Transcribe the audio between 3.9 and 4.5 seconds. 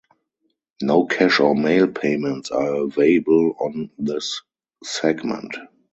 this